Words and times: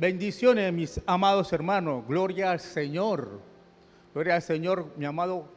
Bendiciones, 0.00 0.72
mis 0.72 1.00
amados 1.06 1.52
hermanos. 1.52 2.06
Gloria 2.06 2.52
al 2.52 2.60
Señor. 2.60 3.40
Gloria 4.14 4.36
al 4.36 4.42
Señor, 4.42 4.86
mi 4.96 5.04
amado, 5.04 5.48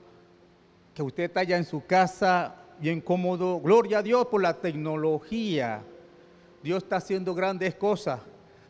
que 0.96 1.04
usted 1.04 1.26
está 1.26 1.42
allá 1.42 1.58
en 1.58 1.64
su 1.64 1.86
casa, 1.86 2.56
bien 2.80 3.02
cómodo. 3.02 3.60
Gloria 3.60 4.00
a 4.00 4.02
Dios 4.02 4.26
por 4.26 4.42
la 4.42 4.56
tecnología. 4.56 5.84
Dios 6.64 6.82
está 6.82 6.96
haciendo 6.96 7.36
grandes 7.36 7.76
cosas. 7.76 8.20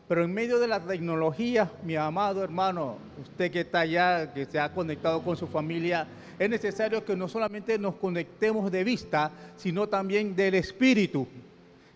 Pero 0.08 0.22
en 0.22 0.34
medio 0.34 0.58
de 0.58 0.68
la 0.68 0.78
tecnología, 0.78 1.72
mi 1.82 1.96
amado 1.96 2.44
hermano, 2.44 2.98
usted 3.22 3.50
que 3.50 3.60
está 3.60 3.80
allá, 3.80 4.30
que 4.30 4.44
se 4.44 4.60
ha 4.60 4.74
conectado 4.74 5.22
con 5.22 5.38
su 5.38 5.46
familia, 5.46 6.06
es 6.38 6.50
necesario 6.50 7.02
que 7.02 7.16
no 7.16 7.28
solamente 7.28 7.78
nos 7.78 7.94
conectemos 7.94 8.70
de 8.70 8.84
vista, 8.84 9.30
sino 9.56 9.88
también 9.88 10.36
del 10.36 10.54
espíritu. 10.54 11.26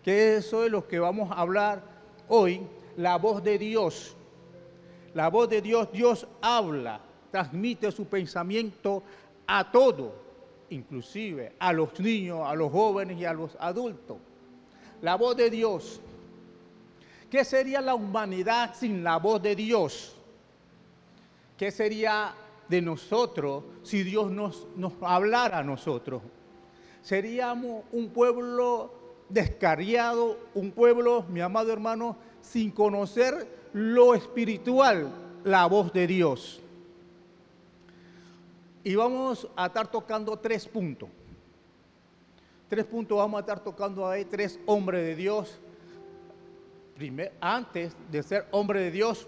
Que 0.03 0.37
eso 0.37 0.65
es 0.65 0.71
lo 0.71 0.87
que 0.87 0.97
vamos 0.97 1.29
a 1.29 1.35
hablar 1.35 1.83
hoy 2.27 2.65
la 2.97 3.17
voz 3.17 3.43
de 3.43 3.57
Dios. 3.57 4.15
La 5.13 5.29
voz 5.29 5.49
de 5.49 5.61
Dios, 5.61 5.89
Dios 5.91 6.27
habla, 6.41 6.99
transmite 7.31 7.91
su 7.91 8.05
pensamiento 8.05 9.01
a 9.47 9.71
todo, 9.71 10.13
inclusive 10.69 11.53
a 11.59 11.71
los 11.73 11.99
niños, 11.99 12.41
a 12.45 12.53
los 12.53 12.71
jóvenes 12.71 13.17
y 13.17 13.25
a 13.25 13.33
los 13.33 13.55
adultos. 13.59 14.17
La 15.01 15.15
voz 15.15 15.37
de 15.37 15.49
Dios. 15.49 16.01
¿Qué 17.31 17.43
sería 17.45 17.81
la 17.81 17.95
humanidad 17.95 18.75
sin 18.75 19.03
la 19.03 19.17
voz 19.17 19.41
de 19.41 19.55
Dios? 19.55 20.15
¿Qué 21.57 21.71
sería 21.71 22.33
de 22.67 22.81
nosotros 22.81 23.63
si 23.83 24.03
Dios 24.03 24.31
nos, 24.31 24.67
nos 24.75 24.93
hablara 25.01 25.59
a 25.59 25.63
nosotros? 25.63 26.21
Seríamos 27.01 27.83
un 27.91 28.09
pueblo 28.09 28.91
descarriado, 29.29 30.37
un 30.53 30.71
pueblo, 30.71 31.25
mi 31.29 31.41
amado 31.41 31.71
hermano, 31.71 32.17
sin 32.51 32.71
conocer 32.71 33.47
lo 33.73 34.13
espiritual, 34.13 35.11
la 35.43 35.65
voz 35.65 35.91
de 35.91 36.07
Dios. 36.07 36.61
Y 38.83 38.95
vamos 38.95 39.47
a 39.55 39.67
estar 39.67 39.91
tocando 39.91 40.37
tres 40.37 40.67
puntos. 40.67 41.09
Tres 42.69 42.85
puntos 42.85 43.17
vamos 43.17 43.37
a 43.37 43.41
estar 43.41 43.59
tocando 43.59 44.07
ahí, 44.07 44.25
tres 44.25 44.59
hombres 44.65 45.01
de 45.05 45.15
Dios. 45.15 45.59
antes 47.41 47.95
de 48.09 48.23
ser 48.23 48.47
hombre 48.51 48.81
de 48.81 48.91
Dios, 48.91 49.27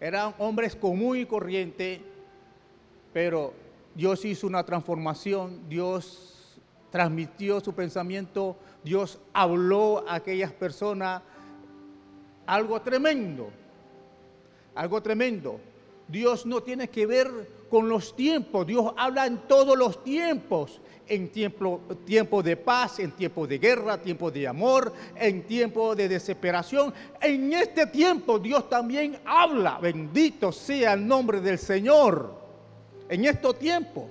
eran 0.00 0.34
hombres 0.38 0.74
común 0.74 1.18
y 1.18 1.26
corriente, 1.26 2.02
pero 3.12 3.52
Dios 3.94 4.24
hizo 4.24 4.46
una 4.46 4.64
transformación, 4.64 5.68
Dios 5.68 6.58
transmitió 6.90 7.60
su 7.60 7.74
pensamiento, 7.74 8.56
Dios 8.82 9.18
habló 9.32 10.04
a 10.08 10.16
aquellas 10.16 10.52
personas 10.52 11.22
algo 12.46 12.80
tremendo, 12.82 13.50
algo 14.74 15.02
tremendo. 15.02 15.60
Dios 16.08 16.44
no 16.44 16.62
tiene 16.62 16.88
que 16.88 17.06
ver 17.06 17.28
con 17.70 17.88
los 17.88 18.14
tiempos, 18.14 18.66
Dios 18.66 18.92
habla 18.96 19.26
en 19.26 19.38
todos 19.48 19.78
los 19.78 20.04
tiempos, 20.04 20.80
en 21.08 21.30
tiempo, 21.30 21.80
tiempo 22.04 22.42
de 22.42 22.56
paz, 22.56 22.98
en 22.98 23.12
tiempo 23.12 23.46
de 23.46 23.58
guerra, 23.58 24.00
tiempo 24.00 24.30
de 24.30 24.46
amor, 24.46 24.92
en 25.16 25.46
tiempo 25.46 25.94
de 25.94 26.08
desesperación. 26.08 26.92
En 27.20 27.52
este 27.52 27.86
tiempo 27.86 28.38
Dios 28.38 28.68
también 28.68 29.18
habla, 29.24 29.78
bendito 29.78 30.52
sea 30.52 30.92
el 30.92 31.06
nombre 31.06 31.40
del 31.40 31.58
Señor. 31.58 32.34
En 33.08 33.24
este 33.24 33.52
tiempo 33.54 34.08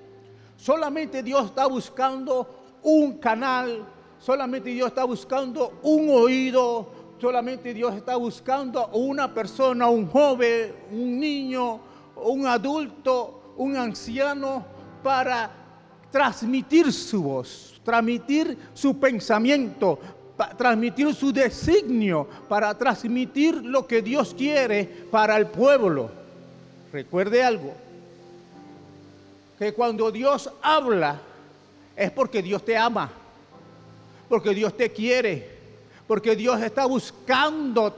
solamente 0.58 1.24
Dios 1.24 1.46
está 1.46 1.66
buscando 1.66 2.80
un 2.84 3.18
canal, 3.20 3.86
solamente 4.20 4.70
Dios 4.70 4.90
está 4.90 5.04
buscando 5.04 5.80
un 5.84 6.10
oído, 6.10 7.01
solamente 7.22 7.74
Dios 7.74 7.94
está 7.96 8.16
buscando 8.16 8.80
a 8.82 8.96
una 8.96 9.32
persona, 9.32 9.88
un 9.88 10.08
joven, 10.08 10.74
un 10.92 11.20
niño, 11.20 11.80
un 12.16 12.48
adulto, 12.48 13.54
un 13.58 13.78
anciano, 13.78 14.66
para 15.04 15.52
transmitir 16.12 16.92
su 16.92 17.22
voz, 17.22 17.80
transmitir 17.84 18.58
su 18.74 19.00
pensamiento, 19.00 20.00
transmitir 20.58 21.14
su 21.14 21.32
designio, 21.32 22.28
para 22.50 22.76
transmitir 22.76 23.64
lo 23.64 23.86
que 23.86 24.02
Dios 24.02 24.34
quiere 24.36 24.86
para 25.12 25.38
el 25.38 25.46
pueblo. 25.46 26.10
Recuerde 26.92 27.44
algo, 27.44 27.74
que 29.60 29.74
cuando 29.74 30.12
Dios 30.12 30.50
habla 30.62 31.22
es 31.96 32.10
porque 32.12 32.42
Dios 32.42 32.66
te 32.66 32.76
ama, 32.76 33.12
porque 34.28 34.56
Dios 34.56 34.76
te 34.76 34.92
quiere, 34.92 35.51
porque 36.12 36.36
Dios 36.36 36.62
está 36.62 36.86
buscando, 36.88 37.96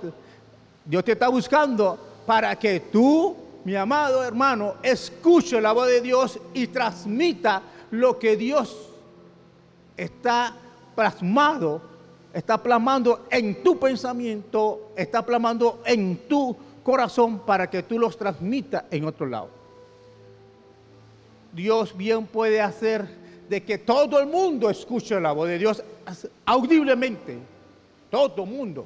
Dios 0.85 1.03
te 1.03 1.13
está 1.13 1.29
buscando 1.29 1.97
para 2.27 2.55
que 2.59 2.79
tú, 2.79 3.35
mi 3.63 3.75
amado 3.75 4.23
hermano, 4.23 4.75
escuche 4.83 5.59
la 5.59 5.71
voz 5.71 5.87
de 5.87 5.99
Dios 5.99 6.39
y 6.53 6.67
transmita 6.67 7.63
lo 7.89 8.19
que 8.19 8.37
Dios 8.37 8.91
está 9.97 10.53
plasmado, 10.93 11.81
está 12.31 12.61
plasmando 12.61 13.25
en 13.31 13.63
tu 13.63 13.79
pensamiento, 13.79 14.91
está 14.95 15.25
plasmando 15.25 15.81
en 15.83 16.27
tu 16.27 16.55
corazón 16.83 17.39
para 17.39 17.67
que 17.67 17.81
tú 17.81 17.97
los 17.97 18.15
transmitas 18.15 18.83
en 18.91 19.05
otro 19.05 19.25
lado. 19.25 19.49
Dios 21.51 21.97
bien 21.97 22.27
puede 22.27 22.61
hacer 22.61 23.07
de 23.49 23.63
que 23.63 23.79
todo 23.79 24.19
el 24.19 24.27
mundo 24.27 24.69
escuche 24.69 25.19
la 25.19 25.31
voz 25.31 25.47
de 25.47 25.57
Dios 25.57 25.83
audiblemente 26.45 27.52
todo 28.13 28.45
mundo. 28.45 28.85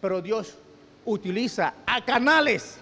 Pero 0.00 0.22
Dios 0.22 0.54
utiliza 1.04 1.74
a 1.84 2.04
canales. 2.04 2.78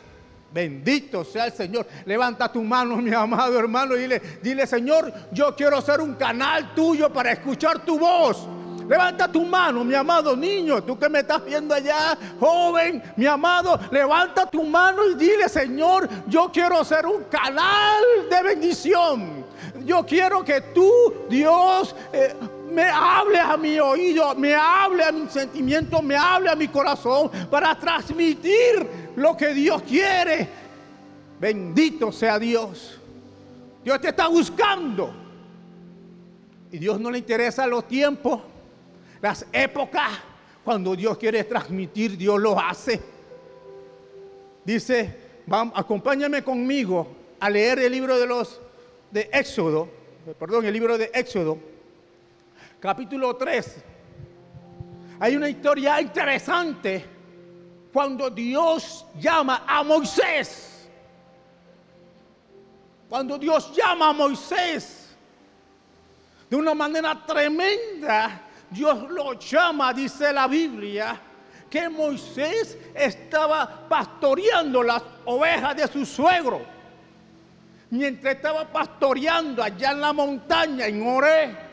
Bendito 0.52 1.24
sea 1.24 1.46
el 1.46 1.52
Señor. 1.52 1.86
Levanta 2.04 2.52
tu 2.52 2.62
mano, 2.62 2.96
mi 2.96 3.10
amado 3.14 3.58
hermano, 3.58 3.96
y 3.96 4.00
dile, 4.00 4.20
dile, 4.42 4.66
Señor, 4.66 5.10
yo 5.32 5.56
quiero 5.56 5.80
ser 5.80 6.02
un 6.02 6.14
canal 6.14 6.74
tuyo 6.74 7.10
para 7.10 7.32
escuchar 7.32 7.86
tu 7.86 7.98
voz. 7.98 8.46
Levanta 8.86 9.32
tu 9.32 9.46
mano, 9.46 9.82
mi 9.82 9.94
amado 9.94 10.36
niño, 10.36 10.82
tú 10.82 10.98
que 10.98 11.08
me 11.08 11.20
estás 11.20 11.44
viendo 11.44 11.74
allá, 11.74 12.18
joven, 12.38 13.02
mi 13.16 13.24
amado, 13.26 13.78
levanta 13.90 14.44
tu 14.44 14.64
mano 14.64 15.06
y 15.10 15.14
dile, 15.14 15.48
Señor, 15.48 16.08
yo 16.26 16.50
quiero 16.52 16.84
ser 16.84 17.06
un 17.06 17.24
canal 17.24 18.02
de 18.30 18.42
bendición. 18.42 19.44
Yo 19.84 20.04
quiero 20.04 20.44
que 20.44 20.60
tú, 20.60 21.14
Dios, 21.30 21.94
eh, 22.12 22.34
me 22.70 22.84
hable 22.84 23.38
a 23.38 23.56
mi 23.56 23.78
oído, 23.78 24.34
me 24.34 24.54
hable 24.54 25.04
a 25.04 25.12
mi 25.12 25.28
sentimiento, 25.28 26.02
me 26.02 26.16
hable 26.16 26.50
a 26.50 26.56
mi 26.56 26.68
corazón 26.68 27.30
para 27.50 27.78
transmitir 27.78 29.12
lo 29.16 29.36
que 29.36 29.54
Dios 29.54 29.82
quiere. 29.82 30.48
Bendito 31.40 32.12
sea 32.12 32.38
Dios. 32.38 32.98
Dios 33.84 34.00
te 34.00 34.08
está 34.08 34.28
buscando. 34.28 35.12
Y 36.70 36.78
Dios 36.78 37.00
no 37.00 37.10
le 37.10 37.18
interesa 37.18 37.66
los 37.66 37.86
tiempos, 37.88 38.40
las 39.20 39.46
épocas. 39.52 40.10
Cuando 40.64 40.94
Dios 40.94 41.16
quiere 41.16 41.44
transmitir, 41.44 42.16
Dios 42.16 42.38
lo 42.38 42.58
hace. 42.58 43.00
Dice, 44.64 45.16
vamos, 45.46 45.72
acompáñame 45.76 46.42
conmigo 46.44 47.08
a 47.40 47.48
leer 47.48 47.78
el 47.78 47.92
libro 47.92 48.18
de 48.18 48.26
los 48.26 48.60
de 49.10 49.30
Éxodo, 49.32 49.88
perdón, 50.38 50.66
el 50.66 50.74
libro 50.74 50.98
de 50.98 51.10
Éxodo 51.14 51.58
capítulo 52.80 53.34
3, 53.36 53.84
hay 55.20 55.36
una 55.36 55.48
historia 55.48 56.00
interesante 56.00 57.04
cuando 57.92 58.30
Dios 58.30 59.04
llama 59.18 59.64
a 59.66 59.82
Moisés. 59.82 60.88
Cuando 63.08 63.38
Dios 63.38 63.74
llama 63.74 64.10
a 64.10 64.12
Moisés 64.12 65.16
de 66.48 66.56
una 66.56 66.74
manera 66.74 67.20
tremenda, 67.26 68.42
Dios 68.70 69.10
lo 69.10 69.32
llama, 69.32 69.92
dice 69.92 70.32
la 70.32 70.46
Biblia, 70.46 71.18
que 71.68 71.88
Moisés 71.88 72.78
estaba 72.94 73.88
pastoreando 73.88 74.82
las 74.82 75.02
ovejas 75.24 75.76
de 75.76 75.88
su 75.88 76.06
suegro. 76.06 76.60
Mientras 77.90 78.36
estaba 78.36 78.64
pastoreando 78.66 79.62
allá 79.62 79.92
en 79.92 80.00
la 80.00 80.12
montaña, 80.12 80.86
en 80.86 81.06
Oré, 81.06 81.67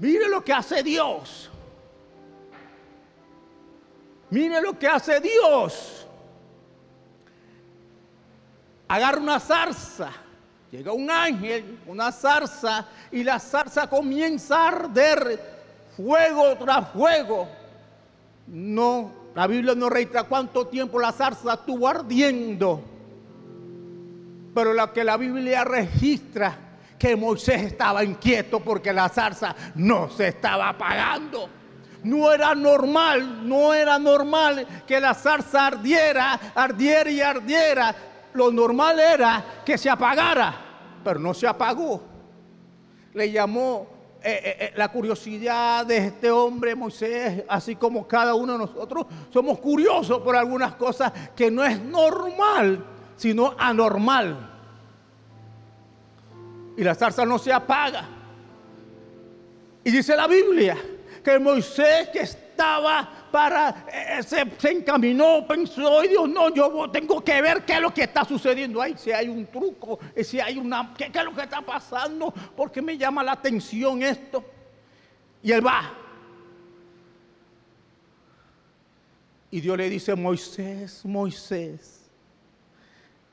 Mire 0.00 0.28
lo 0.28 0.42
que 0.42 0.52
hace 0.52 0.82
Dios. 0.82 1.50
Mire 4.30 4.60
lo 4.62 4.78
que 4.78 4.88
hace 4.88 5.20
Dios. 5.20 6.06
Agarra 8.88 9.20
una 9.20 9.38
zarza. 9.38 10.10
Llega 10.72 10.92
un 10.92 11.10
ángel, 11.10 11.80
una 11.86 12.12
zarza, 12.12 12.86
y 13.10 13.24
la 13.24 13.38
zarza 13.40 13.90
comienza 13.90 14.56
a 14.56 14.68
arder 14.68 15.40
fuego 15.96 16.56
tras 16.56 16.88
fuego. 16.90 17.48
No, 18.46 19.12
la 19.34 19.46
Biblia 19.48 19.74
no 19.74 19.90
registra 19.90 20.22
cuánto 20.24 20.68
tiempo 20.68 20.98
la 20.98 21.12
zarza 21.12 21.54
estuvo 21.54 21.88
ardiendo. 21.88 22.82
Pero 24.54 24.72
lo 24.72 24.92
que 24.92 25.04
la 25.04 25.16
Biblia 25.16 25.64
registra 25.64 26.69
que 27.00 27.16
Moisés 27.16 27.62
estaba 27.62 28.04
inquieto 28.04 28.60
porque 28.60 28.92
la 28.92 29.08
zarza 29.08 29.56
no 29.76 30.10
se 30.10 30.28
estaba 30.28 30.68
apagando. 30.68 31.48
No 32.04 32.30
era 32.30 32.54
normal, 32.54 33.48
no 33.48 33.72
era 33.72 33.98
normal 33.98 34.66
que 34.86 35.00
la 35.00 35.14
zarza 35.14 35.68
ardiera, 35.68 36.38
ardiera 36.54 37.10
y 37.10 37.22
ardiera. 37.22 37.96
Lo 38.34 38.52
normal 38.52 39.00
era 39.00 39.62
que 39.64 39.78
se 39.78 39.88
apagara, 39.88 40.54
pero 41.02 41.18
no 41.18 41.32
se 41.32 41.46
apagó. 41.46 42.02
Le 43.14 43.32
llamó 43.32 43.86
eh, 44.22 44.40
eh, 44.44 44.56
eh, 44.60 44.72
la 44.76 44.92
curiosidad 44.92 45.86
de 45.86 45.96
este 45.96 46.30
hombre 46.30 46.74
Moisés, 46.74 47.44
así 47.48 47.76
como 47.76 48.06
cada 48.06 48.34
uno 48.34 48.52
de 48.52 48.58
nosotros 48.58 49.06
somos 49.30 49.58
curiosos 49.58 50.20
por 50.20 50.36
algunas 50.36 50.74
cosas 50.74 51.10
que 51.34 51.50
no 51.50 51.64
es 51.64 51.80
normal, 51.80 52.84
sino 53.16 53.54
anormal. 53.58 54.49
Y 56.80 56.82
la 56.82 56.94
zarza 56.94 57.26
no 57.26 57.38
se 57.38 57.52
apaga. 57.52 58.08
Y 59.84 59.90
dice 59.90 60.16
la 60.16 60.26
Biblia 60.26 60.78
que 61.22 61.38
Moisés 61.38 62.08
que 62.08 62.20
estaba 62.20 63.26
para, 63.30 63.84
eh, 63.92 64.22
se, 64.22 64.70
encaminó, 64.70 65.46
pensó, 65.46 66.02
y 66.02 66.08
Dios, 66.08 66.26
no, 66.26 66.48
yo 66.54 66.90
tengo 66.90 67.22
que 67.22 67.42
ver 67.42 67.66
qué 67.66 67.74
es 67.74 67.80
lo 67.82 67.92
que 67.92 68.04
está 68.04 68.24
sucediendo 68.24 68.80
ahí, 68.80 68.94
si 68.96 69.12
hay 69.12 69.28
un 69.28 69.44
truco, 69.48 69.98
eh, 70.16 70.24
si 70.24 70.40
hay 70.40 70.56
una, 70.56 70.94
qué, 70.96 71.12
qué 71.12 71.18
es 71.18 71.24
lo 71.26 71.34
que 71.34 71.42
está 71.42 71.60
pasando, 71.60 72.32
porque 72.56 72.80
me 72.80 72.96
llama 72.96 73.22
la 73.22 73.32
atención 73.32 74.02
esto. 74.02 74.42
Y 75.42 75.52
él 75.52 75.64
va. 75.64 75.82
Y 79.50 79.60
Dios 79.60 79.76
le 79.76 79.90
dice, 79.90 80.14
Moisés, 80.14 81.04
Moisés, 81.04 82.08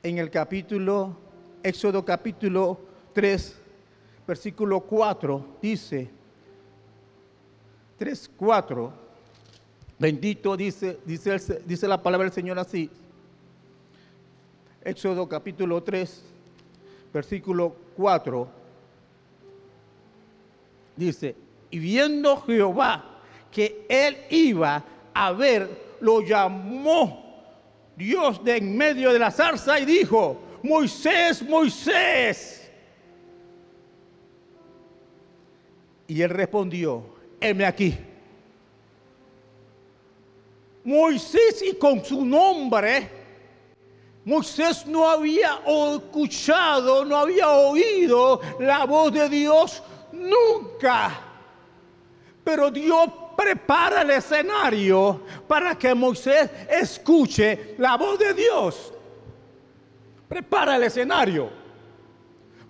en 0.02 0.18
el 0.18 0.30
capítulo, 0.30 1.16
Éxodo 1.62 2.04
capítulo 2.04 2.87
3, 3.18 3.52
versículo 4.28 4.78
4, 4.78 5.44
dice, 5.60 6.08
3, 7.98 8.30
4. 8.36 8.92
Bendito 9.98 10.56
dice, 10.56 11.00
dice, 11.04 11.60
dice 11.66 11.88
la 11.88 12.00
palabra 12.00 12.26
del 12.26 12.32
Señor 12.32 12.60
así. 12.60 12.88
Éxodo 14.84 15.28
capítulo 15.28 15.82
3, 15.82 16.22
versículo 17.12 17.74
4. 17.96 18.48
Dice, 20.94 21.34
y 21.72 21.78
viendo 21.80 22.40
Jehová 22.42 23.04
que 23.50 23.84
él 23.88 24.16
iba 24.30 24.84
a 25.12 25.32
ver, 25.32 25.96
lo 25.98 26.20
llamó 26.20 27.42
Dios 27.96 28.44
de 28.44 28.58
en 28.58 28.76
medio 28.76 29.12
de 29.12 29.18
la 29.18 29.32
zarza 29.32 29.80
y 29.80 29.86
dijo, 29.86 30.40
Moisés, 30.62 31.42
Moisés. 31.42 32.57
Y 36.08 36.22
él 36.22 36.30
respondió, 36.30 37.04
heme 37.38 37.66
aquí. 37.66 37.94
Moisés 40.84 41.62
y 41.62 41.74
con 41.74 42.02
su 42.02 42.24
nombre, 42.24 43.10
Moisés 44.24 44.86
no 44.86 45.08
había 45.08 45.60
escuchado, 45.94 47.04
no 47.04 47.14
había 47.14 47.50
oído 47.50 48.40
la 48.58 48.86
voz 48.86 49.12
de 49.12 49.28
Dios 49.28 49.82
nunca. 50.12 51.20
Pero 52.42 52.70
Dios 52.70 53.10
prepara 53.36 54.00
el 54.00 54.10
escenario 54.10 55.20
para 55.46 55.76
que 55.76 55.94
Moisés 55.94 56.50
escuche 56.70 57.74
la 57.76 57.98
voz 57.98 58.18
de 58.18 58.32
Dios. 58.32 58.94
Prepara 60.26 60.76
el 60.76 60.84
escenario. 60.84 61.50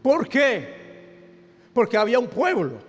¿Por 0.02 0.28
qué? 0.28 0.76
Porque 1.72 1.96
había 1.96 2.18
un 2.18 2.26
pueblo 2.26 2.87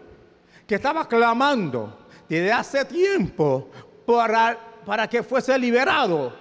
que 0.69 0.75
estaba 0.75 1.07
clamando 1.07 1.97
desde 2.29 2.51
hace 2.51 2.85
tiempo 2.85 3.71
para, 4.05 4.55
para 4.85 5.09
que 5.09 5.23
fuese 5.23 5.57
liberado. 5.57 6.31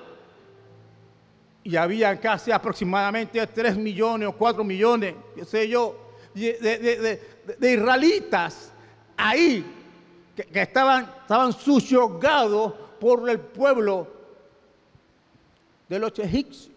Y 1.65 1.75
había 1.77 2.21
casi 2.21 2.53
aproximadamente 2.53 3.47
3 3.47 3.79
millones 3.79 4.29
o 4.29 4.33
4 4.33 4.63
millones, 4.63 5.15
qué 5.35 5.47
sé 5.47 5.67
yo, 5.67 6.13
de, 6.35 7.23
israelitas 7.59 8.71
ahí 9.17 9.65
que, 10.37 10.61
estaban, 10.61 11.11
estaban 11.23 11.51
subyugados 11.55 12.75
por 13.01 13.31
el 13.31 13.41
pueblo 13.41 14.09
de 15.89 15.99
los 15.99 16.19
egipcios. 16.19 16.71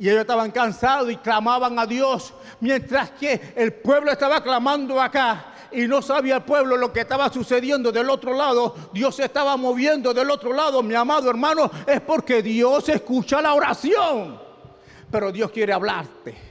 Y 0.00 0.08
ellos 0.08 0.22
estaban 0.22 0.50
cansados 0.50 1.08
y 1.08 1.16
clamaban 1.18 1.78
a 1.78 1.86
Dios, 1.86 2.34
mientras 2.58 3.12
que 3.12 3.52
el 3.54 3.74
pueblo 3.74 4.10
estaba 4.10 4.42
clamando 4.42 5.00
acá 5.00 5.47
y 5.72 5.86
no 5.86 6.02
sabía 6.02 6.36
el 6.36 6.42
pueblo 6.42 6.76
lo 6.76 6.92
que 6.92 7.00
estaba 7.00 7.32
sucediendo 7.32 7.92
del 7.92 8.10
otro 8.10 8.34
lado, 8.34 8.74
Dios 8.92 9.16
se 9.16 9.24
estaba 9.24 9.56
moviendo 9.56 10.14
del 10.14 10.30
otro 10.30 10.52
lado, 10.52 10.82
mi 10.82 10.94
amado 10.94 11.28
hermano, 11.30 11.70
es 11.86 12.00
porque 12.00 12.42
Dios 12.42 12.88
escucha 12.88 13.42
la 13.42 13.54
oración. 13.54 14.40
Pero 15.10 15.32
Dios 15.32 15.50
quiere 15.50 15.72
hablarte. 15.72 16.48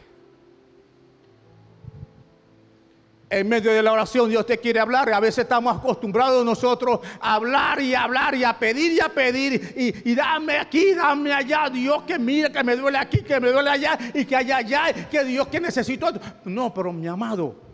En 3.30 3.50
medio 3.50 3.74
de 3.74 3.84
la 3.84 3.92
oración 3.92 4.30
Dios 4.30 4.46
te 4.46 4.58
quiere 4.58 4.80
hablar. 4.80 5.12
A 5.12 5.20
veces 5.20 5.40
estamos 5.40 5.78
acostumbrados 5.78 6.46
nosotros 6.46 7.02
a 7.20 7.36
hablar 7.36 7.82
y 7.82 7.94
hablar 7.94 8.34
y 8.36 8.44
a 8.46 8.58
pedir 8.58 8.94
y 8.94 9.00
a 9.02 9.10
pedir. 9.10 9.74
Y, 10.06 10.16
dame 10.16 10.58
aquí, 10.58 10.94
dame 10.94 11.34
allá. 11.34 11.70
Dios 11.70 12.04
que 12.04 12.18
mire 12.18 12.52
que 12.52 12.64
me 12.64 12.76
duele 12.76 12.98
aquí, 12.98 13.22
que 13.22 13.40
me 13.40 13.52
duele 13.52 13.70
allá 13.70 13.98
y 14.14 14.24
que 14.24 14.36
allá, 14.36 14.58
allá. 14.58 14.94
Que 15.10 15.26
Dios 15.26 15.48
que 15.50 15.60
necesito. 15.60 16.08
No, 16.46 16.74
pero 16.74 16.94
mi 16.94 17.06
amado, 17.06 17.67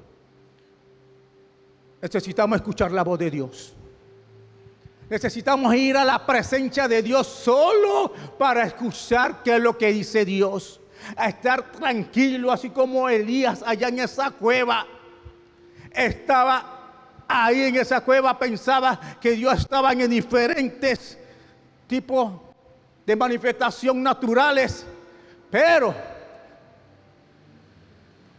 Necesitamos 2.03 2.57
escuchar 2.57 2.91
la 2.91 3.01
voz 3.01 3.17
de 3.17 3.31
Dios. 3.31 3.73
Necesitamos 5.09 5.73
ir 5.73 5.95
a 5.95 6.03
la 6.03 6.25
presencia 6.25 6.85
de 6.85 7.01
Dios 7.01 7.25
solo 7.25 8.11
para 8.37 8.63
escuchar 8.63 9.41
qué 9.41 9.55
es 9.55 9.61
lo 9.61 9.77
que 9.77 9.93
dice 9.93 10.25
Dios. 10.25 10.81
A 11.15 11.29
estar 11.29 11.71
tranquilo, 11.71 12.51
así 12.51 12.71
como 12.71 13.07
Elías 13.07 13.63
allá 13.65 13.87
en 13.87 13.99
esa 13.99 14.31
cueva. 14.31 14.85
Estaba 15.93 17.23
ahí 17.25 17.61
en 17.61 17.77
esa 17.77 18.01
cueva, 18.01 18.37
pensaba 18.37 18.99
que 19.21 19.31
Dios 19.31 19.59
estaba 19.59 19.93
en 19.93 20.09
diferentes 20.09 21.17
tipos 21.87 22.33
de 23.05 23.15
manifestación 23.15 24.03
naturales. 24.03 24.85
Pero 25.49 25.95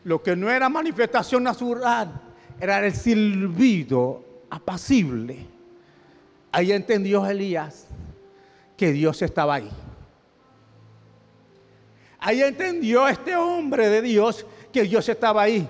lo 0.05 0.23
que 0.23 0.37
no 0.37 0.51
era 0.51 0.69
manifestación 0.69 1.43
natural 1.43 2.34
era 2.61 2.85
el 2.85 2.95
silbido 2.95 4.25
apacible. 4.51 5.47
Ahí 6.53 6.73
entendió 6.73 7.27
Elías 7.27 7.87
que 8.77 8.93
Dios 8.93 9.21
estaba 9.23 9.55
ahí. 9.55 9.71
Ahí 12.19 12.43
entendió 12.43 13.07
este 13.09 13.37
hombre 13.37 13.89
de 13.89 14.01
Dios 14.01 14.47
que 14.73 14.83
Dios 14.83 15.09
estaba 15.09 15.43
ahí. 15.43 15.69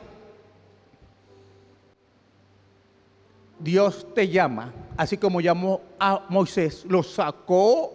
Dios 3.59 4.07
te 4.15 4.29
llama, 4.29 4.73
así 4.97 5.17
como 5.17 5.41
llamó 5.41 5.81
a 5.99 6.27
Moisés, 6.29 6.85
lo 6.87 7.03
sacó, 7.03 7.93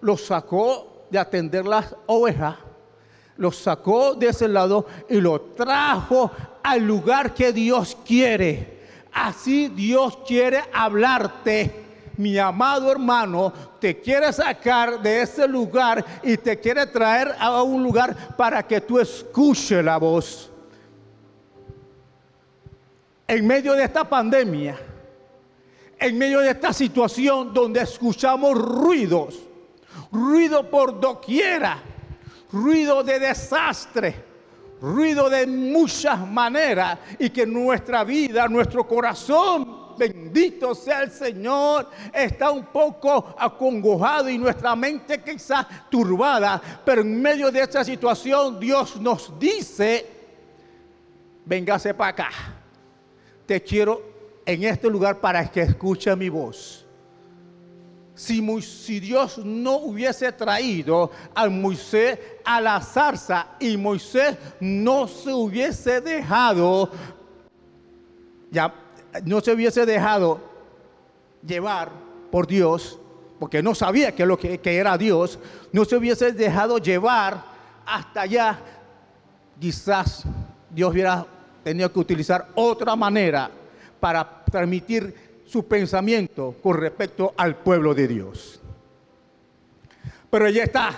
lo 0.00 0.16
sacó 0.16 1.06
de 1.10 1.18
atender 1.18 1.66
las 1.66 1.96
ovejas, 2.06 2.56
lo 3.36 3.50
sacó 3.50 4.14
de 4.14 4.28
ese 4.28 4.48
lado 4.48 4.86
y 5.08 5.20
lo 5.20 5.40
trajo 5.40 6.30
al 6.62 6.82
lugar 6.86 7.34
que 7.34 7.52
Dios 7.52 7.96
quiere. 8.04 8.80
Así 9.12 9.68
Dios 9.68 10.18
quiere 10.26 10.62
hablarte. 10.72 11.82
Mi 12.16 12.38
amado 12.38 12.92
hermano 12.92 13.52
te 13.80 14.00
quiere 14.00 14.32
sacar 14.32 15.00
de 15.00 15.22
ese 15.22 15.48
lugar 15.48 16.04
y 16.22 16.36
te 16.36 16.58
quiere 16.60 16.86
traer 16.86 17.34
a 17.38 17.62
un 17.62 17.82
lugar 17.82 18.36
para 18.36 18.62
que 18.62 18.80
tú 18.80 18.98
escuches 18.98 19.82
la 19.84 19.96
voz. 19.96 20.50
En 23.26 23.46
medio 23.46 23.72
de 23.72 23.84
esta 23.84 24.04
pandemia, 24.04 24.78
en 25.98 26.18
medio 26.18 26.40
de 26.40 26.50
esta 26.50 26.72
situación 26.72 27.54
donde 27.54 27.80
escuchamos 27.80 28.58
ruidos, 28.58 29.38
ruido 30.10 30.68
por 30.68 31.00
doquiera, 31.00 31.82
ruido 32.52 33.02
de 33.02 33.18
desastre, 33.18 34.14
ruido 34.80 35.30
de 35.30 35.46
muchas 35.46 36.26
maneras 36.26 36.98
y 37.18 37.30
que 37.30 37.46
nuestra 37.46 38.04
vida, 38.04 38.48
nuestro 38.48 38.86
corazón, 38.86 39.96
bendito 39.96 40.74
sea 40.74 41.02
el 41.02 41.10
Señor, 41.10 41.88
está 42.12 42.50
un 42.50 42.66
poco 42.66 43.34
acongojado 43.38 44.28
y 44.28 44.38
nuestra 44.38 44.74
mente 44.74 45.22
quizás 45.22 45.66
turbada, 45.90 46.60
pero 46.84 47.02
en 47.02 47.20
medio 47.20 47.50
de 47.50 47.60
esta 47.60 47.84
situación 47.84 48.58
Dios 48.58 49.00
nos 49.00 49.38
dice, 49.38 50.06
véngase 51.44 51.94
para 51.94 52.10
acá, 52.10 52.30
te 53.46 53.62
quiero 53.62 54.12
en 54.44 54.64
este 54.64 54.88
lugar 54.88 55.20
para 55.20 55.48
que 55.50 55.62
escuche 55.62 56.14
mi 56.16 56.28
voz. 56.28 56.81
Si, 58.14 59.00
Dios 59.00 59.38
no 59.38 59.76
hubiese 59.76 60.30
traído 60.32 61.10
a 61.34 61.48
Moisés 61.48 62.18
a 62.44 62.60
la 62.60 62.80
zarza 62.80 63.56
y 63.58 63.76
Moisés 63.76 64.36
no 64.60 65.08
se 65.08 65.32
hubiese 65.32 66.00
dejado, 66.00 66.90
ya 68.50 68.74
no 69.24 69.40
se 69.40 69.52
hubiese 69.52 69.86
dejado 69.86 70.40
llevar 71.46 71.90
por 72.30 72.46
Dios, 72.46 72.98
porque 73.38 73.62
no 73.62 73.74
sabía 73.74 74.14
que 74.14 74.26
lo 74.26 74.38
que, 74.38 74.58
que 74.58 74.76
era 74.76 74.98
Dios, 74.98 75.38
no 75.72 75.84
se 75.84 75.96
hubiese 75.96 76.32
dejado 76.32 76.78
llevar 76.78 77.42
hasta 77.86 78.20
allá, 78.20 78.58
quizás 79.58 80.24
Dios 80.70 80.92
hubiera 80.92 81.26
tenido 81.64 81.90
que 81.90 81.98
utilizar 81.98 82.48
otra 82.54 82.94
manera 82.94 83.50
para 83.98 84.44
transmitir 84.44 85.31
su 85.44 85.66
pensamiento 85.66 86.56
con 86.62 86.76
respecto 86.76 87.34
al 87.36 87.56
pueblo 87.56 87.94
de 87.94 88.08
Dios. 88.08 88.60
Pero 90.30 90.48
ya 90.48 90.64
está. 90.64 90.94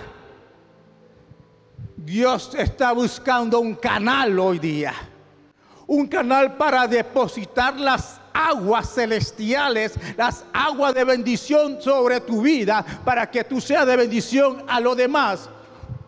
Dios 1.97 2.55
está 2.57 2.91
buscando 2.93 3.59
un 3.59 3.75
canal 3.75 4.37
hoy 4.39 4.59
día. 4.59 4.93
Un 5.87 6.07
canal 6.07 6.55
para 6.55 6.87
depositar 6.87 7.79
las 7.79 8.21
aguas 8.33 8.93
celestiales, 8.93 9.93
las 10.17 10.43
aguas 10.51 10.93
de 10.93 11.03
bendición 11.03 11.81
sobre 11.81 12.21
tu 12.21 12.41
vida, 12.41 12.85
para 13.03 13.29
que 13.29 13.43
tú 13.43 13.61
seas 13.61 13.85
de 13.85 13.95
bendición 13.95 14.63
a 14.67 14.79
los 14.79 14.97
demás. 14.97 15.49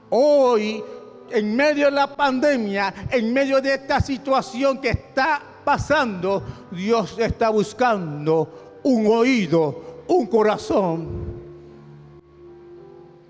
Hoy, 0.09 0.83
en 1.29 1.55
medio 1.55 1.85
de 1.85 1.91
la 1.91 2.15
pandemia, 2.15 2.93
en 3.09 3.33
medio 3.33 3.61
de 3.61 3.75
esta 3.75 4.01
situación 4.01 4.79
que 4.79 4.89
está 4.89 5.41
pasando, 5.67 6.41
Dios 6.71 7.19
está 7.19 7.49
buscando 7.49 8.79
un 8.83 9.05
oído, 9.05 10.05
un 10.07 10.25
corazón, 10.27 11.09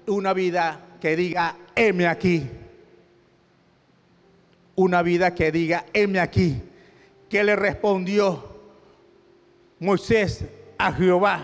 una 0.05 0.33
vida 0.33 0.97
que 1.01 1.15
diga, 1.15 1.57
heme 1.75 2.05
aquí. 2.05 2.47
Una 4.75 5.01
vida 5.01 5.33
que 5.33 5.51
diga, 5.51 5.87
heme 5.91 6.19
aquí. 6.19 6.61
¿Qué 7.27 7.43
le 7.43 7.55
respondió 7.55 8.43
Moisés 9.79 10.45
a 10.77 10.93
Jehová? 10.93 11.41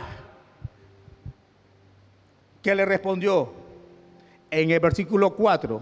¿Qué 2.61 2.75
le 2.75 2.85
respondió? 2.85 3.51
En 4.51 4.69
el 4.69 4.79
versículo 4.79 5.35
4 5.35 5.81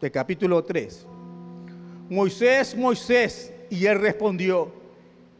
de 0.00 0.10
capítulo 0.12 0.62
3. 0.62 1.04
Moisés, 2.08 2.76
Moisés, 2.76 3.51
y 3.72 3.86
él 3.86 4.00
respondió, 4.00 4.72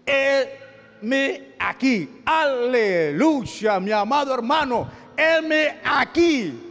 heme 0.04 1.54
aquí. 1.58 2.20
Aleluya, 2.24 3.78
mi 3.78 3.92
amado 3.92 4.34
hermano, 4.34 4.88
heme 5.16 5.78
aquí 5.84 6.70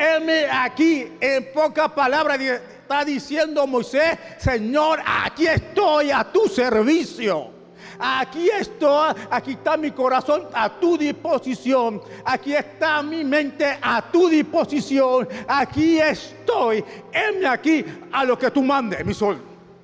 Heme 0.00 0.46
aquí, 0.50 1.12
en 1.20 1.52
pocas 1.52 1.92
palabras 1.92 2.40
está 2.40 3.04
diciendo 3.04 3.66
Moisés, 3.66 4.18
Señor, 4.38 4.98
aquí 5.04 5.46
estoy 5.46 6.10
a 6.10 6.24
tu 6.24 6.48
servicio. 6.48 7.50
Aquí 7.98 8.48
estoy, 8.48 9.14
aquí 9.30 9.50
está 9.50 9.76
mi 9.76 9.90
corazón 9.90 10.48
a 10.54 10.70
tu 10.70 10.96
disposición. 10.96 12.00
Aquí 12.24 12.54
está 12.54 13.02
mi 13.02 13.22
mente 13.24 13.76
a 13.82 14.00
tu 14.10 14.30
disposición. 14.30 15.28
Aquí 15.46 16.00
estoy. 16.00 16.82
Heme 17.12 17.46
aquí 17.46 17.84
a 18.10 18.24
lo 18.24 18.38
que 18.38 18.50
tú 18.50 18.62
mandes, 18.62 19.04
mi 19.04 19.12
sol, 19.12 19.38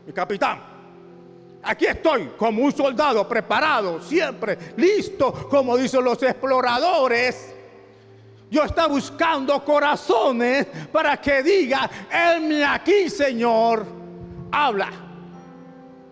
mi 0.06 0.12
capitán. 0.12 0.60
Aquí 1.62 1.86
estoy 1.86 2.30
como 2.36 2.62
un 2.62 2.72
soldado 2.72 3.26
preparado, 3.28 4.00
siempre 4.00 4.56
listo, 4.76 5.32
como 5.48 5.76
dicen 5.76 6.04
los 6.04 6.22
exploradores 6.22 7.56
Dios 8.48 8.66
está 8.66 8.86
buscando 8.86 9.62
corazones 9.64 10.66
para 10.92 11.20
que 11.20 11.42
diga, 11.42 11.90
me 12.40 12.64
aquí, 12.64 13.10
Señor, 13.10 13.84
habla, 14.52 14.90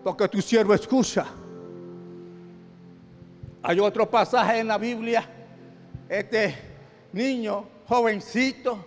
porque 0.03 0.27
tu 0.27 0.41
siervo 0.41 0.73
escucha. 0.73 1.25
Hay 3.63 3.79
otro 3.79 4.09
pasaje 4.09 4.59
en 4.59 4.67
la 4.67 4.77
Biblia, 4.77 5.27
este 6.09 6.55
niño, 7.13 7.65
jovencito, 7.87 8.85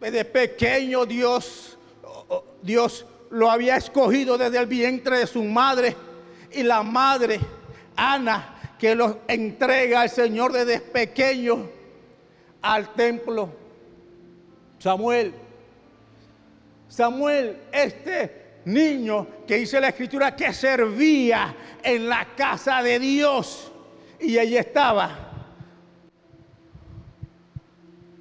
desde 0.00 0.24
pequeño 0.24 1.06
Dios, 1.06 1.78
Dios 2.60 3.06
lo 3.30 3.50
había 3.50 3.76
escogido 3.76 4.36
desde 4.36 4.58
el 4.58 4.66
vientre 4.66 5.18
de 5.18 5.26
su 5.26 5.42
madre 5.44 5.96
y 6.52 6.62
la 6.62 6.82
madre, 6.82 7.40
Ana, 7.96 8.74
que 8.78 8.94
lo 8.94 9.20
entrega 9.28 10.02
al 10.02 10.10
Señor 10.10 10.52
desde 10.52 10.80
pequeño 10.80 11.68
al 12.60 12.92
templo. 12.94 13.50
Samuel, 14.78 15.32
Samuel, 16.88 17.58
este 17.70 18.40
niño 18.64 19.26
que 19.46 19.56
dice 19.56 19.80
la 19.80 19.88
escritura 19.88 20.34
que 20.34 20.52
servía 20.52 21.54
en 21.82 22.08
la 22.08 22.34
casa 22.36 22.82
de 22.82 22.98
Dios. 22.98 23.70
Y 24.18 24.38
allí 24.38 24.56
estaba 24.56 25.28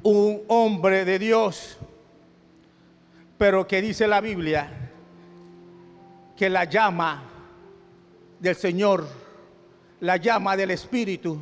un 0.03 0.43
hombre 0.47 1.03
de 1.03 1.19
Dios, 1.19 1.77
pero 3.37 3.67
que 3.67 3.81
dice 3.81 4.07
la 4.07 4.21
Biblia 4.21 4.88
que 6.39 6.49
la 6.49 6.63
llama 6.63 7.21
del 8.39 8.55
Señor, 8.55 9.05
la 9.99 10.15
llama 10.15 10.55
del 10.55 10.71
Espíritu, 10.71 11.37